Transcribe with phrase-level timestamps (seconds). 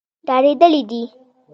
[0.27, 1.03] ډارېدلي دي.